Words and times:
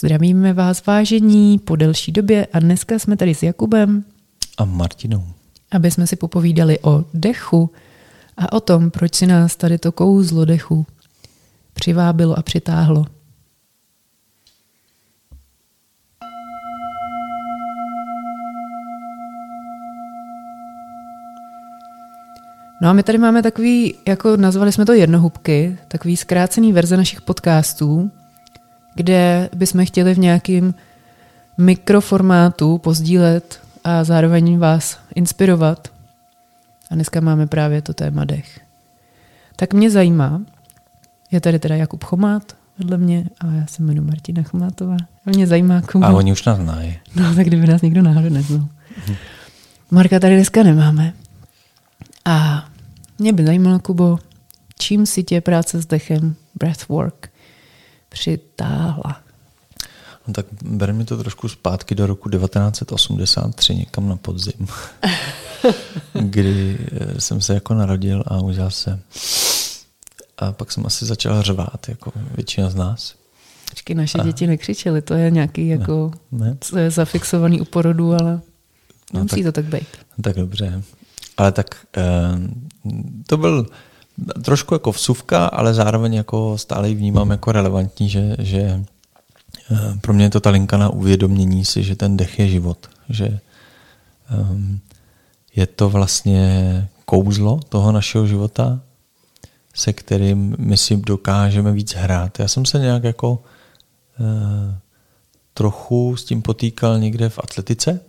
Zdravíme 0.00 0.52
vás 0.52 0.86
vážení 0.86 1.58
po 1.58 1.76
delší 1.76 2.12
době 2.12 2.46
a 2.52 2.58
dneska 2.58 2.98
jsme 2.98 3.16
tady 3.16 3.34
s 3.34 3.42
Jakubem 3.42 4.04
A 4.58 4.64
Martinou. 4.64 5.24
aby 5.70 5.90
jsme 5.90 6.06
si 6.06 6.16
popovídali 6.16 6.78
o 6.82 7.04
dechu 7.14 7.70
a 8.36 8.52
o 8.52 8.60
tom, 8.60 8.90
proč 8.90 9.14
si 9.14 9.26
nás 9.26 9.56
tady 9.56 9.78
to 9.78 9.92
kouzlo 9.92 10.44
dechu 10.44 10.86
přivábilo 11.74 12.38
a 12.38 12.42
přitáhlo. 12.42 13.06
No 22.82 22.88
a 22.88 22.92
my 22.92 23.02
tady 23.02 23.18
máme 23.18 23.42
takový, 23.42 23.94
jako 24.08 24.36
nazvali 24.36 24.72
jsme 24.72 24.86
to 24.86 24.92
jednohubky, 24.92 25.78
takový 25.88 26.16
zkrácený 26.16 26.72
verze 26.72 26.96
našich 26.96 27.20
podcastů, 27.20 28.10
kde 28.94 29.48
bychom 29.54 29.86
chtěli 29.86 30.14
v 30.14 30.18
nějakým 30.18 30.74
mikroformátu 31.58 32.78
pozdílet 32.78 33.60
a 33.84 34.04
zároveň 34.04 34.58
vás 34.58 34.98
inspirovat. 35.14 35.88
A 36.90 36.94
dneska 36.94 37.20
máme 37.20 37.46
právě 37.46 37.82
to 37.82 37.94
téma 37.94 38.24
dech. 38.24 38.60
Tak 39.56 39.74
mě 39.74 39.90
zajímá, 39.90 40.42
je 41.30 41.40
tady 41.40 41.58
teda 41.58 41.76
Jakub 41.76 42.04
Chomát 42.04 42.56
vedle 42.78 42.98
mě 42.98 43.24
a 43.40 43.46
já 43.46 43.66
se 43.66 43.82
jmenuji 43.82 44.06
Martina 44.06 44.42
Chomátová. 44.42 44.96
A 45.26 45.30
mě 45.30 45.46
zajímá, 45.46 45.82
komu... 45.82 46.04
A 46.04 46.08
oni 46.08 46.32
už 46.32 46.44
nás 46.44 46.58
znají. 46.58 46.98
No, 47.16 47.34
tak 47.34 47.46
kdyby 47.46 47.66
nás 47.66 47.82
někdo 47.82 48.02
náhodou 48.02 48.28
neznal. 48.28 48.68
Marka 49.90 50.20
tady 50.20 50.34
dneska 50.34 50.62
nemáme. 50.62 51.12
A 52.24 52.64
mě 53.18 53.32
by 53.32 53.46
zajímalo, 53.46 53.78
Kubo, 53.78 54.18
čím 54.78 55.06
si 55.06 55.22
tě 55.22 55.40
práce 55.40 55.82
s 55.82 55.86
dechem 55.86 56.34
Breathwork 56.54 57.30
přitáhla? 58.08 59.20
No 60.26 60.34
tak 60.34 60.46
bere 60.62 60.92
mi 60.92 61.04
to 61.04 61.16
trošku 61.16 61.48
zpátky 61.48 61.94
do 61.94 62.06
roku 62.06 62.28
1983, 62.30 63.74
někam 63.74 64.08
na 64.08 64.16
podzim, 64.16 64.66
kdy 66.12 66.78
eh, 66.92 67.20
jsem 67.20 67.40
se 67.40 67.54
jako 67.54 67.74
narodil 67.74 68.24
a 68.26 68.36
udělal 68.40 68.70
se. 68.70 69.00
A 70.38 70.52
pak 70.52 70.72
jsem 70.72 70.86
asi 70.86 71.06
začal 71.06 71.42
řvát, 71.42 71.88
jako 71.88 72.12
většina 72.34 72.70
z 72.70 72.74
nás. 72.74 73.14
Počkej, 73.70 73.96
naše 73.96 74.18
děti 74.18 74.46
nekřičely, 74.46 75.02
to 75.02 75.14
je 75.14 75.30
nějaký 75.30 75.68
jako, 75.68 76.10
Ne? 76.32 76.56
co 76.60 76.78
je 76.78 76.90
zafixovaný 76.90 77.60
u 77.60 77.64
porodu, 77.64 78.12
ale 78.14 78.40
No, 79.12 79.20
nemusí 79.20 79.36
tak- 79.42 79.44
to 79.44 79.52
tak 79.52 79.64
být. 79.64 79.88
Tak 80.22 80.36
dobře. 80.36 80.82
Ale 81.36 81.52
tak 81.52 81.86
eh, 81.96 82.02
to 83.26 83.36
byl 83.36 83.66
trošku 84.42 84.74
jako 84.74 84.92
vsuvka, 84.92 85.46
ale 85.46 85.74
zároveň 85.74 86.14
jako 86.14 86.58
stále 86.58 86.88
ji 86.88 86.94
vnímám 86.94 87.30
jako 87.30 87.52
relevantní, 87.52 88.08
že, 88.08 88.36
že 88.38 88.84
eh, 89.72 89.98
pro 90.00 90.12
mě 90.12 90.24
je 90.24 90.30
to 90.30 90.40
ta 90.40 90.50
linka 90.50 90.76
na 90.76 90.88
uvědomění 90.88 91.64
si, 91.64 91.82
že 91.82 91.96
ten 91.96 92.16
dech 92.16 92.38
je 92.38 92.48
život. 92.48 92.88
Že 93.08 93.38
ehm, 94.30 94.80
je 95.56 95.66
to 95.66 95.90
vlastně 95.90 96.88
kouzlo 97.04 97.60
toho 97.68 97.92
našeho 97.92 98.26
života, 98.26 98.80
se 99.74 99.92
kterým 99.92 100.56
my 100.58 100.76
si 100.76 100.96
dokážeme 100.96 101.72
víc 101.72 101.94
hrát. 101.94 102.38
Já 102.38 102.48
jsem 102.48 102.64
se 102.64 102.78
nějak 102.78 103.04
jako 103.04 103.42
eh, 104.20 104.78
trochu 105.54 106.16
s 106.16 106.24
tím 106.24 106.42
potýkal 106.42 106.98
někde 106.98 107.28
v 107.28 107.38
atletice. 107.38 108.00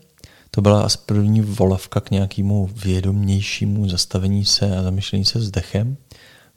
To 0.60 0.64
byla 0.64 0.82
asi 0.82 0.98
první 1.06 1.42
volavka 1.42 2.00
k 2.00 2.12
nějakému 2.12 2.70
vědomějšímu 2.76 3.90
zastavení 3.90 4.46
se 4.46 4.78
a 4.78 4.84
zamyšlení 4.84 5.26
se 5.26 5.42
s 5.42 5.52
dechem. 5.52 5.98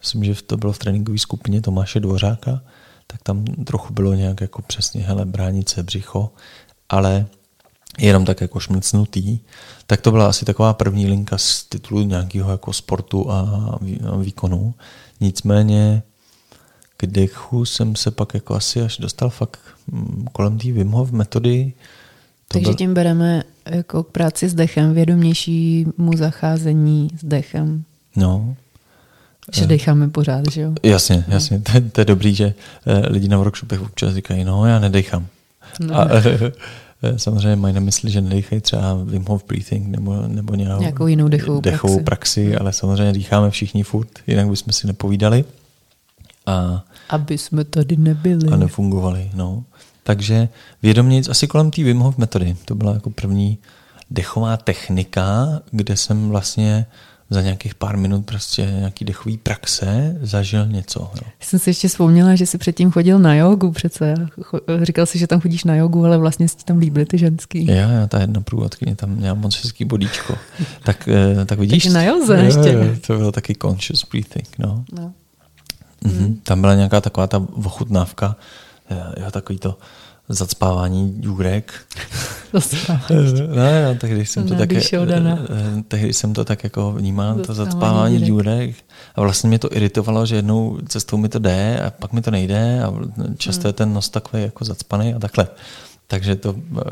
Myslím, 0.00 0.24
že 0.24 0.42
to 0.42 0.56
bylo 0.56 0.72
v 0.72 0.78
tréninkové 0.78 1.18
skupině 1.18 1.60
Tomáše 1.60 2.00
Dvořáka, 2.00 2.62
tak 3.06 3.22
tam 3.22 3.44
trochu 3.44 3.92
bylo 3.92 4.14
nějak 4.14 4.40
jako 4.40 4.62
přesně, 4.62 5.02
hele, 5.02 5.24
bránit 5.24 5.68
se 5.68 5.82
břicho, 5.82 6.32
ale 6.88 7.26
jenom 7.98 8.24
tak 8.24 8.40
jako 8.40 8.60
šmrcnutý, 8.60 9.38
tak 9.86 10.00
to 10.00 10.10
byla 10.10 10.28
asi 10.28 10.44
taková 10.44 10.74
první 10.74 11.06
linka 11.06 11.38
z 11.38 11.64
titulu 11.64 12.02
nějakého 12.02 12.50
jako 12.50 12.72
sportu 12.72 13.30
a 13.30 13.78
výkonu. 14.18 14.74
Nicméně 15.20 16.02
k 16.96 17.06
dechu 17.06 17.64
jsem 17.64 17.96
se 17.96 18.10
pak 18.10 18.34
jako 18.34 18.54
asi 18.54 18.82
až 18.82 18.98
dostal 18.98 19.30
fakt 19.30 19.60
mm, 19.86 20.26
kolem 20.32 20.58
té 20.58 20.72
Wim 20.72 20.90
Hof 20.90 21.10
metody. 21.10 21.72
To 22.52 22.58
Takže 22.58 22.68
byl- 22.70 22.74
tím 22.74 22.94
bereme 22.94 23.42
jako 23.70 24.02
k 24.02 24.08
práci 24.08 24.48
s 24.48 24.54
dechem, 24.54 24.94
vědomějšímu 24.94 26.16
zacházení 26.16 27.08
s 27.20 27.24
dechem. 27.24 27.84
No, 28.16 28.56
Že 29.54 29.66
decháme 29.66 30.08
pořád, 30.08 30.50
že 30.52 30.60
jo? 30.60 30.72
jasně, 30.82 31.24
jasně. 31.28 31.60
To, 31.60 31.72
je- 31.74 31.80
to 31.80 32.00
je 32.00 32.04
dobrý, 32.04 32.34
že 32.34 32.54
eh, 32.86 33.08
lidi 33.12 33.28
na 33.28 33.38
workshopech 33.38 33.82
občas 33.82 34.14
říkají, 34.14 34.44
no 34.44 34.66
já 34.66 34.78
nedechám. 34.78 35.26
No. 35.80 35.94
A 35.96 36.08
eh, 36.10 36.52
eh, 37.02 37.18
samozřejmě 37.18 37.56
mají 37.56 37.74
na 37.74 37.80
mysli, 37.80 38.10
že 38.10 38.20
nedechají 38.20 38.60
třeba 38.60 38.94
Wim 39.04 39.24
Hof 39.24 39.44
breathing 39.48 39.86
nebo, 39.88 40.22
nebo 40.26 40.54
nějakou, 40.54 40.80
Nějakou 40.80 41.06
jinou 41.06 41.28
dechovou 41.28 41.60
dechovou 41.60 42.00
praxi. 42.00 42.04
praxi, 42.44 42.56
ale 42.56 42.72
samozřejmě 42.72 43.12
dýcháme 43.12 43.50
všichni 43.50 43.82
furt, 43.82 44.08
jinak 44.26 44.48
bychom 44.48 44.72
si 44.72 44.86
nepovídali 44.86 45.44
a, 46.46 46.84
Aby 47.10 47.38
jsme 47.38 47.64
tady 47.64 47.96
nebyli. 47.96 48.48
a 48.52 48.56
nefungovali. 48.56 49.30
No. 49.34 49.64
Takže 50.02 50.48
vědomě 50.82 51.22
asi 51.30 51.46
kolem 51.46 51.70
té 51.70 51.82
Wim 51.82 51.98
Hof 51.98 52.18
metody. 52.18 52.56
To 52.64 52.74
byla 52.74 52.94
jako 52.94 53.10
první 53.10 53.58
dechová 54.10 54.56
technika, 54.56 55.46
kde 55.70 55.96
jsem 55.96 56.28
vlastně 56.28 56.86
za 57.30 57.42
nějakých 57.42 57.74
pár 57.74 57.96
minut 57.96 58.26
prostě 58.26 58.62
nějaký 58.62 59.04
dechový 59.04 59.38
praxe 59.38 60.16
zažil 60.22 60.66
něco. 60.66 61.00
Jo. 61.00 61.22
Jsem 61.40 61.58
si 61.58 61.70
ještě 61.70 61.88
vzpomněla, 61.88 62.34
že 62.34 62.46
jsi 62.46 62.58
předtím 62.58 62.90
chodil 62.90 63.18
na 63.18 63.34
jogu 63.34 63.72
přece. 63.72 64.14
Říkal 64.82 65.06
jsi, 65.06 65.18
že 65.18 65.26
tam 65.26 65.40
chodíš 65.40 65.64
na 65.64 65.74
jogu, 65.74 66.04
ale 66.04 66.18
vlastně 66.18 66.48
si 66.48 66.56
tam 66.64 66.78
líbily 66.78 67.06
ty 67.06 67.18
ženský. 67.18 67.66
Já, 67.66 67.74
já, 67.90 68.06
ta 68.06 68.20
jedna 68.20 68.40
průvodkyně 68.40 68.96
tam 68.96 69.10
měla 69.10 69.34
moc 69.34 69.62
hezký 69.62 69.84
bodíčko. 69.84 70.38
tak, 70.82 71.08
eh, 71.08 71.44
tak 71.44 71.58
vidíš. 71.58 71.82
Takže 71.82 71.94
na 71.94 72.02
joze 72.02 72.38
Jo, 72.38 72.44
ještě. 72.44 72.72
jo, 72.72 72.84
To 73.06 73.16
bylo 73.16 73.32
taky 73.32 73.54
conscious 73.62 74.06
breathing, 74.10 74.48
no. 74.58 74.84
No. 74.92 75.12
Mhm. 76.04 76.40
Tam 76.42 76.60
byla 76.60 76.74
nějaká 76.74 77.00
taková 77.00 77.26
ta 77.26 77.46
ochutnávka, 77.54 78.36
eh, 78.38 78.71
jo, 79.20 79.30
takový 79.30 79.58
to 79.58 79.78
zacpávání 80.28 81.14
důrek. 81.20 81.72
Ne, 83.54 83.84
no, 83.84 83.94
tehdy 83.94 84.26
jsem 84.26 84.48
to 84.48 84.54
tak, 84.54 84.68
Dana. 85.04 85.38
eh, 85.78 85.82
tehdy 85.88 86.12
jsem 86.12 86.32
to 86.32 86.44
tak 86.44 86.64
jako 86.64 86.92
vnímal, 86.92 87.34
to 87.38 87.54
Zacpávání 87.54 88.20
důrek. 88.20 88.76
A 89.14 89.20
vlastně 89.20 89.48
mě 89.48 89.58
to 89.58 89.76
iritovalo, 89.76 90.26
že 90.26 90.36
jednou 90.36 90.78
cestou 90.88 91.16
mi 91.16 91.28
to 91.28 91.38
jde 91.38 91.80
a 91.80 91.90
pak 91.90 92.12
mi 92.12 92.22
to 92.22 92.30
nejde 92.30 92.82
a 92.84 92.92
často 93.36 93.66
je 93.68 93.72
ten 93.72 93.92
nos 93.94 94.08
takový 94.08 94.42
jako 94.42 94.64
zacpaný 94.64 95.14
a 95.14 95.18
takhle. 95.18 95.48
Takže 96.06 96.36
to, 96.36 96.54
eh, 96.78 96.82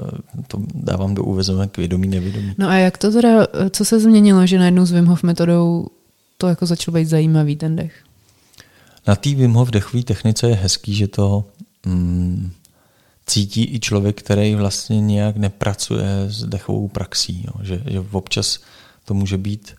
to 0.46 0.58
dávám 0.74 1.14
do 1.14 1.24
úvezovek 1.24 1.76
vědomí, 1.76 2.08
nevědomí. 2.08 2.54
no 2.58 2.68
a 2.68 2.74
jak 2.74 2.98
to 2.98 3.12
teda, 3.12 3.46
co 3.70 3.84
se 3.84 4.00
změnilo, 4.00 4.46
že 4.46 4.58
najednou 4.58 4.86
s 4.86 4.92
Wim 4.92 5.06
Hof 5.06 5.22
metodou 5.22 5.86
to 6.38 6.48
jako 6.48 6.66
začalo 6.66 6.94
být 6.94 7.08
zajímavý 7.08 7.56
ten 7.56 7.76
dech? 7.76 7.92
Na 9.06 9.16
té 9.16 9.34
Wim 9.34 9.52
Hof 9.52 9.70
dechové 9.70 10.02
technice 10.02 10.48
je 10.48 10.54
hezký, 10.54 10.94
že 10.94 11.08
to 11.08 11.44
mm, 11.86 12.50
cítí 13.26 13.74
i 13.74 13.80
člověk, 13.80 14.22
který 14.22 14.54
vlastně 14.54 15.00
nějak 15.00 15.36
nepracuje 15.36 16.06
s 16.28 16.44
dechovou 16.44 16.88
praxí. 16.88 17.44
Jo. 17.46 17.64
Že, 17.64 17.82
že 17.86 18.00
občas 18.12 18.58
to 19.04 19.14
může 19.14 19.38
být 19.38 19.74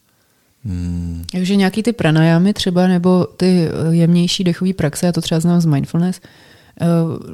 mm, 0.64 1.26
Takže 1.32 1.56
nějaký 1.56 1.84
ty 1.84 1.94
pranajámy 1.94 2.54
třeba, 2.54 2.88
nebo 2.88 3.26
ty 3.26 3.68
eh, 3.68 3.96
jemnější 3.96 4.44
dechové 4.44 4.74
praxe, 4.74 5.06
já 5.06 5.12
to 5.12 5.22
třeba 5.22 5.40
znám 5.40 5.62
z 5.62 5.66
mindfulness, 5.66 6.22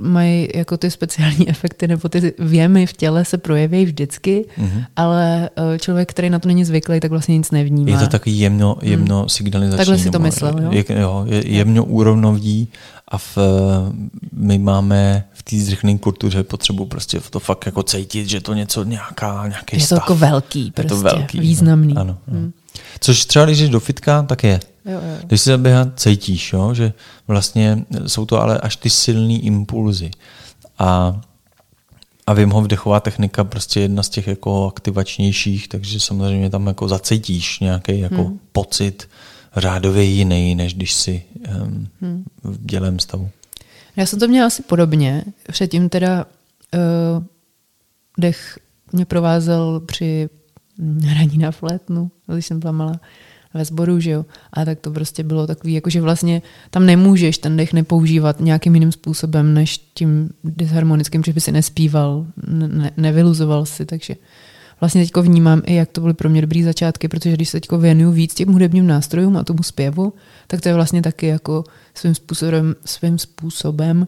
mají 0.01 0.47
jako 0.55 0.77
ty 0.77 0.91
speciální 0.91 1.49
efekty, 1.49 1.87
nebo 1.87 2.09
ty 2.09 2.33
věmy 2.39 2.85
v 2.85 2.93
těle 2.93 3.25
se 3.25 3.37
projeví 3.37 3.85
vždycky, 3.85 4.45
Mhm. 4.57 4.83
ale 4.95 5.49
eh, 5.75 5.79
člověk, 5.79 6.09
který 6.09 6.29
na 6.29 6.39
to 6.39 6.47
není 6.47 6.65
zvyklý, 6.65 6.99
tak 6.99 7.11
vlastně 7.11 7.37
nic 7.37 7.51
nevnímá. 7.51 7.91
je 7.91 7.97
to 7.97 8.07
takový 8.07 8.39
jemno, 8.39 8.77
jemno 8.81 9.29
signalizační. 9.29 9.77
Takhle 9.77 9.97
si 9.97 10.09
to 10.09 10.19
myslel, 10.19 10.59
jo? 10.61 10.69
Je, 10.71 10.85
jo, 10.99 11.23
je 11.27 11.47
jemno 11.47 11.85
úrovnoví 11.85 12.67
a 13.07 13.17
v, 13.17 13.37
my 14.33 14.57
máme 14.57 15.23
v 15.33 15.43
té 15.43 15.55
zrychlené 15.57 15.97
kultuře 15.97 16.43
potřebu 16.43 16.85
prostě 16.85 17.19
to 17.29 17.39
fakt 17.39 17.65
jako 17.65 17.83
cítit, 17.83 18.29
že 18.29 18.41
to 18.41 18.53
něco 18.53 18.83
nějaká, 18.83 19.47
nějaký 19.47 19.75
je 19.75 19.79
to 19.79 19.85
stav. 19.85 19.97
jako 19.99 20.15
velký, 20.15 20.65
je 20.65 20.71
prostě, 20.71 20.89
to 20.89 20.97
velký, 20.97 21.39
významný. 21.39 21.93
No. 21.93 22.01
Ano, 22.01 22.17
no. 22.27 22.39
Což 22.99 23.25
třeba, 23.25 23.45
když 23.45 23.59
jdeš 23.59 23.69
do 23.69 23.79
fitka, 23.79 24.23
tak 24.23 24.43
je. 24.43 24.59
Jo, 24.87 24.93
jo. 24.93 25.17
Když 25.25 25.41
si 25.41 25.49
zaběhat, 25.49 25.99
cítíš, 25.99 26.53
jo? 26.53 26.73
že 26.73 26.93
vlastně 27.27 27.85
jsou 28.07 28.25
to 28.25 28.41
ale 28.41 28.57
až 28.57 28.75
ty 28.75 28.89
silný 28.89 29.45
impulzy. 29.45 30.11
A, 30.79 31.21
a 32.27 32.33
Wim 32.33 32.49
Hof 32.49 32.67
dechová 32.67 32.99
technika 32.99 33.43
prostě 33.43 33.79
jedna 33.79 34.03
z 34.03 34.09
těch 34.09 34.27
jako 34.27 34.67
aktivačnějších, 34.67 35.67
takže 35.67 35.99
samozřejmě 35.99 36.49
tam 36.49 36.67
jako 36.67 36.87
zacítíš 36.87 37.59
nějaký 37.59 37.99
jako 37.99 38.23
hmm. 38.23 38.39
pocit 38.51 39.09
řádově 39.57 40.03
jiný, 40.03 40.55
než 40.55 40.73
když 40.73 40.93
si 40.93 41.23
um, 41.63 41.87
hmm. 42.01 42.25
v 42.43 42.65
dělém 42.65 42.99
stavu. 42.99 43.29
Já 43.95 44.05
jsem 44.05 44.19
to 44.19 44.27
měla 44.27 44.47
asi 44.47 44.63
podobně. 44.63 45.23
Předtím 45.51 45.89
teda 45.89 46.25
uh, 46.73 47.23
dech 48.17 48.59
mě 48.91 49.05
provázel 49.05 49.79
při 49.79 50.29
hraní 51.01 51.37
na 51.37 51.51
flétnu, 51.51 52.11
když 52.27 52.45
jsem 52.45 52.59
byla 52.59 52.71
malá. 52.71 52.99
Ve 53.53 53.65
sboru, 53.65 53.99
že 53.99 54.11
jo. 54.11 54.25
A 54.53 54.65
tak 54.65 54.79
to 54.79 54.91
prostě 54.91 55.23
bylo 55.23 55.47
takový, 55.47 55.73
jako 55.73 55.89
že 55.89 56.01
vlastně 56.01 56.41
tam 56.69 56.85
nemůžeš 56.85 57.37
ten 57.37 57.57
dech 57.57 57.73
nepoužívat 57.73 58.39
nějakým 58.39 58.75
jiným 58.75 58.91
způsobem, 58.91 59.53
než 59.53 59.77
tím 59.77 60.29
disharmonickým, 60.43 61.23
že 61.23 61.33
by 61.33 61.41
si 61.41 61.51
nespíval, 61.51 62.25
ne, 62.47 62.91
nevyluzoval 62.97 63.65
si, 63.65 63.85
takže 63.85 64.15
vlastně 64.79 65.01
teďko 65.01 65.21
vnímám 65.21 65.61
i, 65.65 65.75
jak 65.75 65.89
to 65.91 66.01
byly 66.01 66.13
pro 66.13 66.29
mě 66.29 66.41
dobrý 66.41 66.63
začátky, 66.63 67.07
protože 67.07 67.33
když 67.33 67.49
se 67.49 67.57
teďko 67.57 67.77
věnuju 67.77 68.11
víc 68.11 68.33
těm 68.33 68.53
hudebním 68.53 68.87
nástrojům 68.87 69.37
a 69.37 69.43
tomu 69.43 69.63
zpěvu, 69.63 70.13
tak 70.47 70.61
to 70.61 70.69
je 70.69 70.75
vlastně 70.75 71.01
taky 71.01 71.27
jako 71.27 71.63
svým 71.93 72.15
způsobem, 72.15 72.75
svým 72.85 73.17
způsobem 73.17 74.07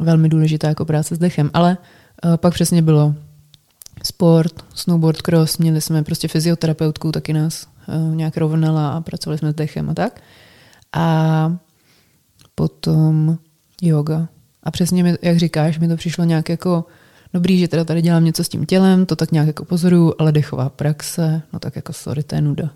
velmi 0.00 0.28
důležitá 0.28 0.68
jako 0.68 0.84
práce 0.84 1.14
s 1.14 1.18
dechem. 1.18 1.50
Ale 1.54 1.76
uh, 2.24 2.36
pak 2.36 2.54
přesně 2.54 2.82
bylo 2.82 3.14
sport, 4.04 4.64
snowboard, 4.74 5.22
cross, 5.22 5.58
měli 5.58 5.80
jsme 5.80 6.02
prostě 6.02 6.28
fyzioterapeutku, 6.28 7.12
taky 7.12 7.32
nás 7.32 7.66
nějak 8.14 8.36
rovnala 8.36 8.90
a 8.90 9.00
pracovali 9.00 9.38
jsme 9.38 9.52
s 9.52 9.54
dechem 9.54 9.90
a 9.90 9.94
tak. 9.94 10.20
A 10.92 11.56
potom 12.54 13.38
yoga. 13.82 14.28
A 14.62 14.70
přesně, 14.70 15.02
mi, 15.02 15.18
jak 15.22 15.36
říkáš, 15.36 15.78
mi 15.78 15.88
to 15.88 15.96
přišlo 15.96 16.24
nějak 16.24 16.48
jako 16.48 16.84
dobrý, 17.32 17.58
že 17.58 17.68
teda 17.68 17.84
tady 17.84 18.02
dělám 18.02 18.24
něco 18.24 18.44
s 18.44 18.48
tím 18.48 18.66
tělem, 18.66 19.06
to 19.06 19.16
tak 19.16 19.32
nějak 19.32 19.46
jako 19.46 19.64
pozoruju, 19.64 20.14
ale 20.18 20.32
dechová 20.32 20.68
praxe, 20.68 21.42
no 21.52 21.58
tak 21.58 21.76
jako 21.76 21.92
sorry, 21.92 22.22
to 22.22 22.34
je 22.34 22.40
nuda. 22.40 22.70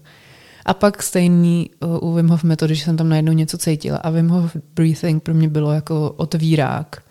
A 0.65 0.75
pak 0.75 1.03
stejný 1.03 1.71
uh, 1.81 2.11
u 2.11 2.15
Wim 2.15 2.29
Hof 2.29 2.45
metody, 2.45 2.75
že 2.75 2.85
jsem 2.85 2.97
tam 2.97 3.09
najednou 3.09 3.33
něco 3.33 3.59
cítila 3.59 3.99
a 3.99 4.11
Wim 4.11 4.29
Hof 4.29 4.57
breathing 4.75 5.23
pro 5.23 5.35
mě 5.35 5.49
bylo 5.49 5.73
jako 5.73 6.11
otvírák 6.17 7.03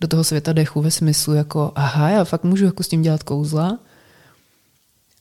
do 0.00 0.08
toho 0.08 0.24
světa 0.24 0.52
dechu 0.52 0.80
ve 0.80 0.90
smyslu 0.90 1.34
jako 1.34 1.72
aha, 1.74 2.10
já 2.10 2.24
fakt 2.24 2.44
můžu 2.44 2.64
jako 2.64 2.82
s 2.82 2.88
tím 2.88 3.02
dělat 3.02 3.22
kouzla 3.22 3.78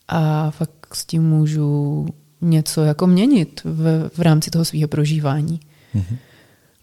a 0.08 0.52
fakt 0.52 0.96
s 0.96 1.06
tím 1.06 1.24
můžu 1.24 2.06
něco 2.42 2.84
jako 2.84 3.08
měnit 3.08 3.62
v, 3.64 4.10
v 4.14 4.20
rámci 4.20 4.52
toho 4.52 4.66
svého 4.66 4.88
prožívání. 4.88 5.60
Mm-hmm. 5.96 6.18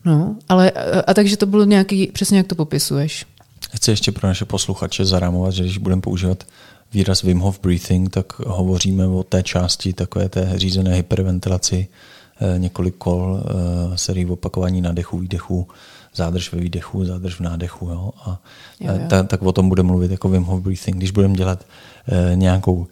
No, 0.05 0.37
ale 0.49 0.71
a, 0.71 1.01
a 1.01 1.15
takže 1.15 1.37
to 1.37 1.47
bylo 1.47 1.65
nějaký, 1.65 2.07
přesně 2.07 2.39
jak 2.39 2.47
to 2.47 2.55
popisuješ. 2.55 3.27
Chci 3.75 3.91
ještě 3.91 4.13
pro 4.13 4.29
naše 4.29 4.45
posluchače 4.45 5.05
zarámovat, 5.05 5.55
že 5.55 5.63
když 5.63 5.79
budeme 5.79 6.03
používat 6.03 6.45
výraz 6.93 7.23
Wim 7.23 7.39
Hof 7.39 7.61
breathing, 7.61 8.11
tak 8.11 8.39
hovoříme 8.39 9.07
o 9.07 9.23
té 9.23 9.43
části 9.43 9.93
takové 9.93 10.29
té 10.29 10.53
řízené 10.57 10.95
hyperventilaci, 10.95 11.89
eh, 12.41 12.59
několik 12.59 12.97
kol, 12.97 13.41
eh, 13.41 13.99
sérii 13.99 14.27
opakování 14.27 14.81
nádechu, 14.81 15.19
výdechu, 15.19 15.69
zádrž 16.15 16.53
ve 16.53 16.61
výdechu, 16.61 17.05
zádrž 17.05 17.35
v 17.35 17.41
nádechu. 17.41 17.89
Jo? 17.89 18.11
A 18.25 18.41
jo, 18.81 18.93
jo. 18.93 19.07
Ta, 19.09 19.23
tak 19.23 19.43
o 19.43 19.53
tom 19.53 19.69
budeme 19.69 19.87
mluvit 19.87 20.11
jako 20.11 20.29
Wim 20.29 20.43
Hof 20.43 20.61
breathing. 20.61 20.97
Když 20.97 21.11
budeme 21.11 21.35
dělat 21.35 21.67
eh, 22.09 22.37
nějakou 22.37 22.87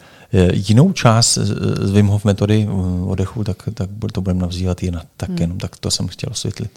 jinou 0.53 0.93
část 0.93 1.39
z 1.81 1.91
Wim 1.91 2.07
Hof 2.07 2.25
metody 2.25 2.69
odechu, 3.07 3.45
tak, 3.45 3.57
tak 3.75 3.91
to 4.13 4.21
budeme 4.21 4.41
navzývat 4.41 4.83
jinak. 4.83 5.07
Tak 5.17 5.29
hmm. 5.29 5.39
jenom 5.39 5.59
tak 5.59 5.77
to 5.77 5.91
jsem 5.91 6.09
chtěl 6.09 6.29
osvětlit. 6.33 6.71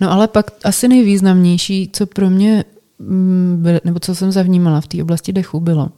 No 0.00 0.12
ale 0.12 0.28
pak 0.28 0.50
asi 0.64 0.88
nejvýznamnější, 0.88 1.90
co 1.92 2.06
pro 2.06 2.30
mě 2.30 2.64
Mm, 3.08 3.64
nebo 3.84 4.00
co 4.00 4.14
jsem 4.14 4.32
zavnímala 4.32 4.80
v 4.80 4.86
té 4.86 5.02
oblasti 5.02 5.32
dechu, 5.32 5.60
bylo. 5.60 5.88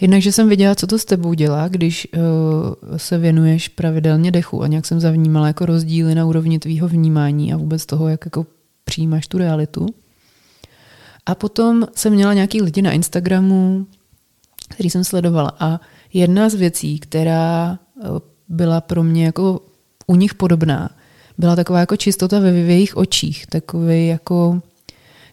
Jednak, 0.00 0.22
že 0.22 0.32
jsem 0.32 0.48
viděla, 0.48 0.74
co 0.74 0.86
to 0.86 0.98
s 0.98 1.04
tebou 1.04 1.34
dělá, 1.34 1.68
když 1.68 2.08
uh, 2.16 2.96
se 2.96 3.18
věnuješ 3.18 3.68
pravidelně 3.68 4.30
dechu 4.30 4.62
a 4.62 4.66
nějak 4.66 4.86
jsem 4.86 5.00
zavnímala 5.00 5.46
jako 5.46 5.66
rozdíly 5.66 6.14
na 6.14 6.26
úrovni 6.26 6.58
tvýho 6.58 6.88
vnímání 6.88 7.52
a 7.52 7.56
vůbec 7.56 7.86
toho, 7.86 8.08
jak 8.08 8.24
jako 8.24 8.46
přijímáš 8.92 9.26
tu 9.26 9.38
realitu. 9.38 9.86
A 11.26 11.34
potom 11.34 11.86
jsem 11.94 12.12
měla 12.12 12.34
nějaký 12.34 12.62
lidi 12.62 12.82
na 12.82 12.92
Instagramu, 12.92 13.86
který 14.68 14.90
jsem 14.90 15.04
sledovala 15.04 15.56
a 15.60 15.80
jedna 16.12 16.48
z 16.48 16.54
věcí, 16.54 16.98
která 16.98 17.78
uh, 17.96 18.18
byla 18.48 18.80
pro 18.80 19.02
mě 19.02 19.24
jako 19.24 19.60
u 20.06 20.16
nich 20.16 20.34
podobná, 20.34 20.90
byla 21.38 21.56
taková 21.56 21.80
jako 21.80 21.96
čistota 21.96 22.40
ve, 22.40 22.52
v 22.52 22.68
jejich 22.68 22.96
očích, 22.96 23.46
takový 23.46 24.06
jako 24.06 24.60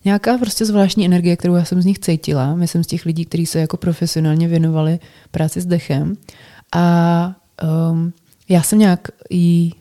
nějaká 0.05 0.37
prostě 0.37 0.65
zvláštní 0.65 1.05
energie, 1.05 1.37
kterou 1.37 1.55
já 1.55 1.65
jsem 1.65 1.81
z 1.81 1.85
nich 1.85 1.99
cítila. 1.99 2.55
Myslím 2.55 2.83
z 2.83 2.87
těch 2.87 3.05
lidí, 3.05 3.25
kteří 3.25 3.45
se 3.45 3.59
jako 3.59 3.77
profesionálně 3.77 4.47
věnovali 4.47 4.99
práci 5.31 5.61
s 5.61 5.65
dechem. 5.65 6.15
A 6.75 7.35
um, 7.91 8.13
já 8.49 8.61
jsem 8.63 8.79
nějak 8.79 9.07
jí 9.29 9.75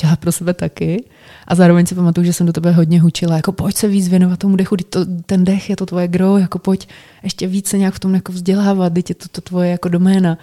chtěla 0.00 0.16
pro 0.16 0.32
sebe 0.32 0.54
taky. 0.54 1.04
A 1.46 1.54
zároveň 1.54 1.86
si 1.86 1.94
pamatuju, 1.94 2.24
že 2.24 2.32
jsem 2.32 2.46
do 2.46 2.52
tebe 2.52 2.72
hodně 2.72 3.00
hučila, 3.00 3.36
jako 3.36 3.52
pojď 3.52 3.76
se 3.76 3.88
víc 3.88 4.08
věnovat 4.08 4.38
tomu 4.38 4.56
dechu, 4.56 4.76
to, 4.76 5.00
ten 5.26 5.44
dech 5.44 5.70
je 5.70 5.76
to 5.76 5.86
tvoje 5.86 6.08
gro, 6.08 6.38
jako 6.38 6.58
pojď 6.58 6.88
ještě 7.22 7.46
více 7.46 7.78
nějak 7.78 7.94
v 7.94 7.98
tom 7.98 8.14
jako 8.14 8.32
vzdělávat, 8.32 8.92
teď 8.92 9.08
je 9.08 9.14
to, 9.14 9.28
to 9.28 9.40
tvoje 9.40 9.70
jako 9.70 9.88
doména. 9.88 10.38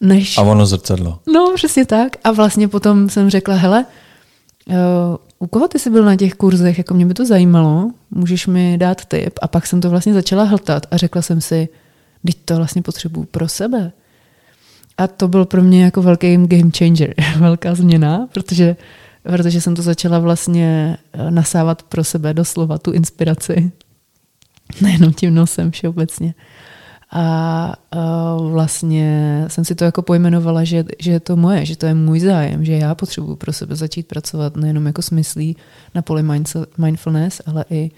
Než... 0.00 0.38
A 0.38 0.42
ono 0.42 0.66
zrcadlo. 0.66 1.18
No, 1.32 1.52
přesně 1.54 1.86
tak. 1.86 2.16
A 2.24 2.32
vlastně 2.32 2.68
potom 2.68 3.08
jsem 3.08 3.30
řekla, 3.30 3.54
hele, 3.54 3.86
uh, 4.68 4.74
u 5.38 5.46
koho 5.46 5.68
ty 5.68 5.78
jsi 5.78 5.90
byl 5.90 6.04
na 6.04 6.16
těch 6.16 6.34
kurzech, 6.34 6.78
jako 6.78 6.94
mě 6.94 7.06
by 7.06 7.14
to 7.14 7.26
zajímalo, 7.26 7.90
můžeš 8.10 8.46
mi 8.46 8.78
dát 8.78 9.04
tip. 9.04 9.38
A 9.42 9.48
pak 9.48 9.66
jsem 9.66 9.80
to 9.80 9.90
vlastně 9.90 10.14
začala 10.14 10.44
hltat 10.44 10.86
a 10.90 10.96
řekla 10.96 11.22
jsem 11.22 11.40
si, 11.40 11.68
teď 12.26 12.36
to 12.44 12.56
vlastně 12.56 12.82
potřebuju 12.82 13.26
pro 13.30 13.48
sebe. 13.48 13.92
A 15.00 15.06
to 15.06 15.28
byl 15.28 15.44
pro 15.44 15.62
mě 15.62 15.84
jako 15.84 16.02
velký 16.02 16.36
game 16.36 16.70
changer, 16.78 17.14
velká 17.38 17.74
změna, 17.74 18.28
protože, 18.32 18.76
protože 19.22 19.60
jsem 19.60 19.74
to 19.74 19.82
začala 19.82 20.18
vlastně 20.18 20.96
eh, 21.12 21.30
nasávat 21.30 21.82
pro 21.82 22.04
sebe 22.04 22.34
doslova 22.34 22.78
tu 22.78 22.92
inspiraci. 22.92 23.72
Nejenom 24.80 25.12
tím 25.12 25.34
nosem 25.34 25.70
všeobecně. 25.70 26.34
A, 27.12 27.22
a 27.90 28.36
vlastně 28.36 29.44
jsem 29.48 29.64
si 29.64 29.74
to 29.74 29.84
jako 29.84 30.02
pojmenovala, 30.02 30.64
že, 30.64 30.84
že 30.98 31.10
je 31.10 31.20
to 31.20 31.36
moje, 31.36 31.66
že 31.66 31.76
to 31.76 31.86
je 31.86 31.94
můj 31.94 32.20
zájem, 32.20 32.64
že 32.64 32.72
já 32.72 32.94
potřebuji 32.94 33.36
pro 33.36 33.52
sebe 33.52 33.76
začít 33.76 34.06
pracovat 34.06 34.56
nejenom 34.56 34.86
jako 34.86 35.02
smyslí 35.02 35.56
na 35.94 36.02
poli 36.02 36.22
mindfulness, 36.78 37.40
ale 37.46 37.64
i, 37.70 37.90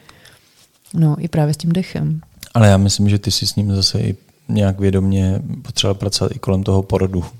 no, 0.95 1.17
i 1.19 1.29
právě 1.29 1.55
s 1.55 1.57
tím 1.57 1.73
dechem. 1.73 2.21
Ale 2.55 2.69
já 2.69 2.77
myslím, 2.77 3.09
že 3.09 3.19
ty 3.19 3.31
si 3.31 3.47
s 3.47 3.57
ním 3.57 3.75
zase 3.75 4.01
i 4.01 4.17
nějak 4.49 4.81
vědomě 4.81 5.43
potřeba 5.63 5.95
pracovat 5.95 6.37
i 6.37 6.39
kolem 6.39 6.63
toho 6.63 6.83
porodu. 6.83 7.25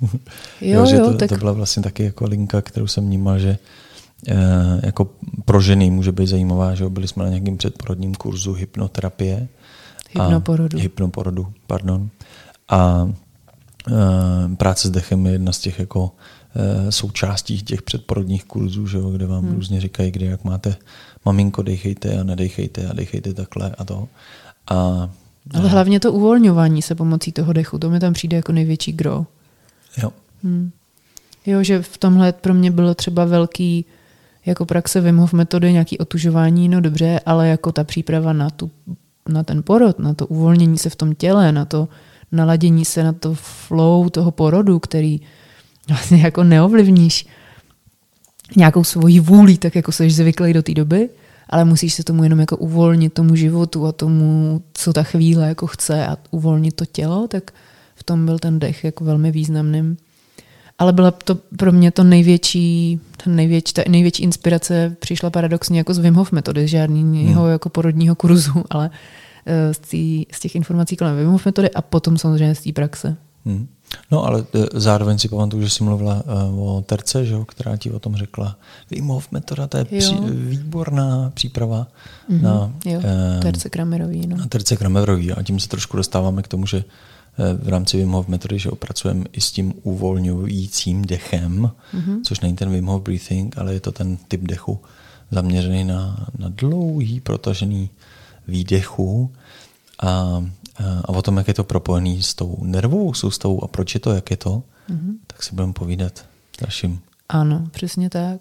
Jo, 0.61 0.81
jo, 0.81 0.87
že 0.87 0.97
jo 0.97 1.11
to, 1.13 1.19
tak... 1.19 1.29
to 1.29 1.37
byla 1.37 1.53
vlastně 1.53 1.83
taky 1.83 2.05
jako 2.05 2.25
linka, 2.25 2.63
kterou 2.63 2.87
jsem 2.87 3.07
vnímal, 3.07 3.39
že 3.39 3.59
e, 4.29 4.37
jako 4.83 5.11
pro 5.45 5.61
ženy 5.61 5.91
může 5.91 6.13
být 6.13 6.27
zajímavá, 6.27 6.75
že 6.75 6.89
byli 6.89 7.09
jsme 7.09 7.25
na 7.25 7.31
nějakém 7.31 7.57
předporodním 7.57 8.15
kurzu 8.15 8.53
hypnoterapie 8.53 9.49
Hypnoporodu. 10.13 10.79
A, 10.79 10.81
hypnoporodu, 10.81 11.53
pardon. 11.67 12.11
A 12.69 13.11
e, 13.89 14.57
práce 14.57 14.89
s 14.89 14.91
dechem 14.91 15.27
je 15.27 15.33
jedna 15.33 15.53
z 15.53 15.59
těch 15.59 15.79
jako 15.79 16.13
e, 16.57 16.93
součástí 16.93 17.63
těch 17.63 17.83
předporodních 17.83 18.45
kurzů, 18.45 18.87
že 18.87 18.99
jo, 18.99 19.11
kde 19.11 19.27
vám 19.27 19.45
hmm. 19.45 19.55
různě 19.55 19.81
říkají, 19.81 20.11
kde 20.11 20.27
jak 20.27 20.45
máte 20.45 20.77
maminko, 21.25 21.63
dejchejte 21.63 22.21
a 22.21 22.25
nedejchejte 22.25 22.89
a 22.89 22.93
dejchejte 22.93 23.35
takhle 23.35 23.75
a 23.79 23.85
to. 23.85 24.09
A, 24.71 25.11
Ale 25.55 25.69
hlavně 25.69 26.01
to 26.01 26.13
uvolňování 26.13 26.83
se 26.83 26.95
pomocí 26.95 27.33
toho 27.33 27.53
dechu, 27.53 27.79
to 27.79 27.91
mi 27.91 28.01
tam 28.01 28.13
přijde 28.13 28.37
jako 28.37 28.53
největší 28.53 28.93
gro. 28.93 29.27
Jo. 30.03 30.13
Hmm. 30.45 30.71
Jo, 31.47 31.63
že 31.63 31.83
v 31.83 31.99
tomhle 31.99 32.33
pro 32.33 32.55
mě 32.55 32.71
bylo 32.71 32.95
třeba 32.95 33.25
velký 33.25 33.85
jako 34.47 34.67
praxe 34.67 35.01
Wim 35.01 35.17
Hof 35.17 35.33
metody, 35.33 35.73
nějaký 35.73 35.99
otužování, 35.99 36.69
no 36.69 36.81
dobře, 36.81 37.21
ale 37.27 37.49
jako 37.49 37.73
ta 37.73 37.85
příprava 37.85 38.33
na 38.33 38.51
tu 38.51 38.71
na 39.29 39.43
ten 39.43 39.63
porod, 39.63 39.99
na 39.99 40.15
to 40.15 40.27
uvolnění 40.27 40.79
se 40.79 40.91
v 40.91 40.97
tom 40.97 41.15
těle, 41.15 41.53
na 41.53 41.65
to 41.65 41.89
naladění 42.33 42.85
se 42.85 43.03
na 43.03 43.13
to 43.13 43.35
flow 43.35 44.11
toho 44.11 44.31
porodu, 44.31 44.79
který 44.79 45.21
vlastně 45.89 46.23
jako 46.23 46.45
neovlivníš 46.45 47.27
nějakou 48.57 48.85
svoji 48.85 49.21
vůli, 49.21 49.59
tak 49.59 49.75
jako 49.75 49.93
jsi 49.93 50.11
zvyklý 50.11 50.53
do 50.53 50.63
té 50.63 50.75
doby, 50.75 51.09
ale 51.53 51.65
musíš 51.65 51.95
se 51.95 52.05
tomu 52.05 52.25
jenom 52.25 52.41
jako 52.41 52.57
uvolnit 52.57 53.13
tomu 53.13 53.35
životu 53.35 53.87
a 53.87 53.93
tomu, 53.93 54.63
co 54.73 54.93
ta 54.93 55.03
chvíle 55.03 55.49
jako 55.49 55.67
chce 55.67 56.07
a 56.07 56.17
uvolnit 56.31 56.77
to 56.77 56.87
tělo, 56.87 57.29
tak 57.29 57.51
v 57.95 58.05
tom 58.05 58.27
byl 58.27 58.39
ten 58.39 58.59
dech 58.59 58.85
jako 58.85 59.05
velmi 59.05 59.31
významným. 59.31 59.97
Ale 60.79 60.93
byla 60.93 61.11
to 61.11 61.35
pro 61.35 61.73
mě 61.73 61.91
to 61.91 62.05
největší, 62.05 63.01
ten 63.25 63.37
největší, 63.37 63.73
ta 63.73 63.83
největší 63.89 64.23
inspirace 64.23 64.97
přišla 64.99 65.31
paradoxně 65.31 65.79
jako 65.79 65.95
z 65.95 65.99
Wim 65.99 66.15
Hof 66.15 66.33
metody, 66.33 66.69
žádného 66.69 67.43
hmm. 67.43 67.53
jako 67.53 67.69
porodního 67.69 68.15
kurzu, 68.15 68.65
ale 68.71 68.91
eh, 69.47 69.75
z, 69.75 69.79
tý, 69.79 70.27
z 70.33 70.41
těch 70.41 70.55
informací 70.55 70.97
kolem 70.97 71.17
Wim 71.17 71.29
Hof 71.29 71.47
metody 71.47 71.71
a 71.71 71.83
potom 71.83 72.19
samozřejmě 72.19 72.55
z 72.55 72.63
té 72.63 72.73
praxe. 72.73 73.17
Hmm. 73.45 73.69
No 74.11 74.25
ale 74.25 74.45
eh, 74.55 74.67
zároveň 74.75 75.19
si 75.19 75.29
pamatuju, 75.29 75.63
že 75.63 75.71
jsi 75.71 75.85
mluvila 75.85 76.23
uh, 76.51 76.69
o 76.69 76.83
terce, 76.83 77.27
že, 77.27 77.37
která 77.49 77.77
ti 77.77 77.91
o 77.91 77.99
tom 77.99 78.17
řekla. 78.17 78.57
Hof 79.03 79.33
metoda, 79.33 79.67
to 79.67 79.77
je 79.77 79.85
při, 79.85 80.15
výborná 80.31 81.31
příprava 81.35 81.87
mm-hmm. 82.31 82.43
na 82.43 82.73
jo, 82.85 83.01
terce 83.43 83.71
Kramerový. 83.71 84.27
No. 84.27 84.37
Na 84.37 84.47
terce 84.47 84.77
Kramerový 84.77 85.33
a 85.33 85.43
tím 85.43 85.61
se 85.61 85.69
trošku 85.69 85.97
dostáváme 85.97 86.43
k 86.43 86.49
tomu, 86.49 86.67
že 86.67 86.85
Eh, 87.39 87.55
v 87.65 87.69
rámci 87.69 87.97
Wim 87.97 88.11
Hof 88.11 88.29
metody, 88.29 88.59
že 88.59 88.71
opracujeme 88.71 89.25
i 89.33 89.41
s 89.41 89.53
tím 89.53 89.75
uvolňujícím 89.83 91.03
dechem, 91.03 91.71
mm-hmm. 91.95 92.21
což 92.25 92.41
není 92.41 92.57
ten 92.57 92.71
Wim 92.71 92.87
Hof 92.87 93.03
breathing, 93.03 93.59
ale 93.59 93.75
je 93.75 93.81
to 93.81 93.93
ten 93.93 94.17
typ 94.17 94.41
dechu 94.41 94.81
zaměřený 95.31 95.85
na, 95.85 96.27
na 96.39 96.49
dlouhý, 96.49 97.21
protažený 97.21 97.91
výdechu 98.49 99.33
a, 100.03 100.45
a 101.05 101.09
o 101.09 101.23
tom, 101.23 101.37
jak 101.37 101.49
je 101.49 101.55
to 101.55 101.65
propojený 101.65 102.23
s 102.23 102.35
tou 102.35 102.59
nervovou 102.63 103.15
soustavou 103.15 103.65
a 103.65 103.69
proč 103.69 103.95
je 103.95 104.01
to, 104.01 104.13
jak 104.13 104.31
je 104.31 104.37
to, 104.37 104.63
mm-hmm. 104.91 105.15
tak 105.27 105.43
si 105.43 105.55
budeme 105.55 105.73
povídat 105.73 106.25
dalším 106.61 107.01
Ano, 107.29 107.69
přesně 107.71 108.11
tak. 108.11 108.41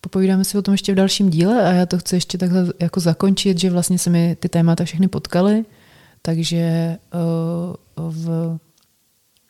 Popovídáme 0.00 0.44
si 0.44 0.58
o 0.58 0.62
tom 0.62 0.74
ještě 0.74 0.92
v 0.92 0.96
dalším 0.96 1.30
díle 1.30 1.62
a 1.62 1.72
já 1.72 1.86
to 1.86 1.98
chci 1.98 2.16
ještě 2.16 2.38
takhle 2.38 2.66
jako 2.80 3.00
zakončit, 3.00 3.58
že 3.58 3.70
vlastně 3.70 3.98
se 3.98 4.10
mi 4.10 4.36
ty 4.40 4.48
témata 4.48 4.84
všechny 4.84 5.08
potkaly, 5.08 5.64
takže 6.22 6.96
uh, 7.96 8.12
v 8.12 8.58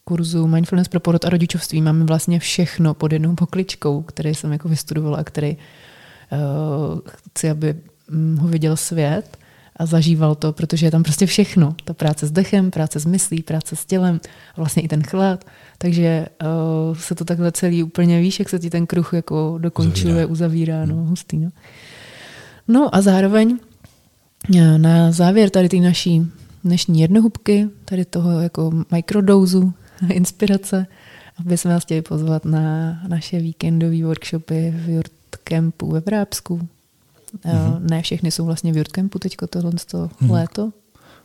kurzu 0.04 0.47
Mindfulness 0.47 0.88
pro 0.88 1.00
porod 1.00 1.25
a 1.25 1.28
rodičovství 1.28 1.83
máme 1.83 2.04
vlastně 2.04 2.38
všechno 2.38 2.95
pod 2.95 3.12
jednou 3.12 3.35
pokličkou, 3.35 4.02
který 4.02 4.35
jsem 4.35 4.52
jako 4.52 4.69
vystudovala 4.69 5.19
a 5.19 5.25
který 5.25 5.57
uh, 5.57 7.00
chci, 7.07 7.50
aby 7.50 7.75
hm, 8.11 8.37
ho 8.37 8.49
viděl 8.49 8.76
svět 8.76 9.38
a 9.76 9.87
zažíval 9.87 10.35
to, 10.35 10.52
protože 10.52 10.87
je 10.87 10.91
tam 10.91 11.02
prostě 11.02 11.26
všechno. 11.26 11.75
Ta 11.85 11.95
práce 11.95 12.26
s 12.26 12.31
dechem, 12.31 12.71
práce 12.71 13.00
s 13.00 13.05
myslí, 13.05 13.43
práce 13.43 13.76
s 13.76 13.87
tělem 13.87 14.21
a 14.55 14.61
vlastně 14.61 14.83
i 14.83 14.88
ten 14.88 15.02
chlad. 15.02 15.45
Takže 15.79 16.26
uh, 16.43 16.97
se 16.97 17.14
to 17.14 17.25
takhle 17.25 17.52
celý 17.52 17.83
úplně, 17.83 18.21
víš, 18.21 18.38
jak 18.38 18.49
se 18.49 18.59
ti 18.59 18.71
ten 18.71 18.87
kruh 18.87 19.12
jako 19.12 19.59
dokončuje, 19.59 20.26
uzavírá, 20.26 20.26
uzavírá 20.26 20.87
no, 20.87 20.95
hmm. 20.95 21.07
hustý. 21.07 21.38
No. 21.38 21.50
no 22.69 22.95
a 22.95 23.00
zároveň 23.00 23.59
eh, 24.57 24.79
na 24.79 25.12
závěr 25.12 25.50
tady 25.50 25.69
ty 25.69 25.81
naší 25.81 26.23
dnešní 26.64 27.00
jednohubky, 27.00 27.69
tady 27.85 28.05
toho 28.05 28.41
jako 28.41 28.71
mikrodouzu 28.93 29.73
inspirace, 30.12 30.87
aby 31.41 31.59
jsme 31.59 31.75
vás 31.75 31.83
chtěli 31.83 32.02
pozvat 32.02 32.45
na 32.45 32.99
naše 33.09 33.38
víkendové 33.38 34.05
workshopy 34.05 34.75
v 34.76 34.88
Jurt 34.88 35.12
Campu 35.45 35.87
ve 35.87 36.00
Vrábsku. 36.00 36.69
Mm-hmm. 37.44 37.90
Ne 37.90 38.02
všechny 38.02 38.30
jsou 38.30 38.44
vlastně 38.44 38.72
v 38.72 38.76
Jurt 38.76 38.92
Campu 38.92 39.18
teďko 39.18 39.46
tohle 39.46 39.70
mm-hmm. 39.70 40.30
léto. 40.30 40.72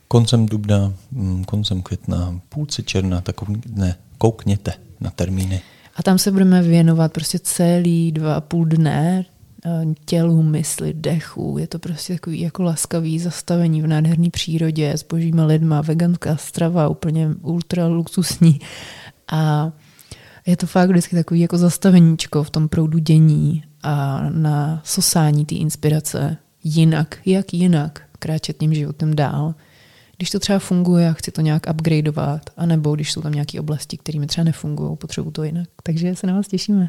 Koncem 0.08 0.46
dubna, 0.46 0.92
mm, 1.12 1.44
koncem 1.44 1.82
května, 1.82 2.40
půlce 2.48 2.82
června, 2.82 3.20
tak 3.20 3.36
ne, 3.66 3.94
koukněte 4.18 4.72
na 5.00 5.10
termíny. 5.10 5.60
A 5.96 6.02
tam 6.02 6.18
se 6.18 6.30
budeme 6.30 6.62
věnovat 6.62 7.12
prostě 7.12 7.38
celý 7.38 8.12
dva 8.12 8.34
a 8.34 8.40
půl 8.40 8.64
dne 8.64 9.24
eh, 9.66 9.84
tělu, 10.04 10.42
mysli, 10.42 10.94
dechu. 10.94 11.56
Je 11.58 11.66
to 11.66 11.78
prostě 11.78 12.14
takový 12.14 12.40
jako 12.40 12.62
laskavý 12.62 13.18
zastavení 13.18 13.82
v 13.82 13.86
nádherné 13.86 14.30
přírodě 14.30 14.92
s 14.92 15.02
božíma 15.02 15.44
lidma, 15.44 15.80
veganská 15.80 16.36
strava, 16.36 16.88
úplně 16.88 17.28
ultra 17.42 17.86
luxusní. 17.86 18.60
A 19.32 19.72
je 20.46 20.56
to 20.56 20.66
fakt 20.66 20.90
vždycky 20.90 21.16
takový 21.16 21.40
jako 21.40 21.58
zastaveníčko 21.58 22.44
v 22.44 22.50
tom 22.50 22.68
proudu 22.68 22.98
dění 22.98 23.62
a 23.82 24.22
na 24.30 24.80
sosání 24.84 25.46
té 25.46 25.54
inspirace 25.54 26.36
jinak, 26.64 27.18
jak 27.26 27.54
jinak 27.54 28.02
kráčet 28.18 28.56
tím 28.58 28.74
životem 28.74 29.16
dál. 29.16 29.54
Když 30.16 30.30
to 30.30 30.38
třeba 30.38 30.58
funguje 30.58 31.08
a 31.08 31.12
chci 31.12 31.30
to 31.30 31.40
nějak 31.40 31.62
upgradeovat, 31.70 32.50
anebo 32.56 32.94
když 32.94 33.12
jsou 33.12 33.22
tam 33.22 33.32
nějaké 33.32 33.60
oblasti, 33.60 33.96
které 33.96 34.18
mi 34.18 34.26
třeba 34.26 34.44
nefungují, 34.44 34.96
potřebuji 34.96 35.30
to 35.30 35.44
jinak. 35.44 35.68
Takže 35.82 36.16
se 36.16 36.26
na 36.26 36.34
vás 36.34 36.48
těšíme. 36.48 36.86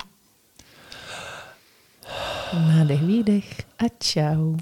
Nádech, 2.53 3.03
výdech 3.03 3.61
a 3.79 3.83
čau. 3.99 4.57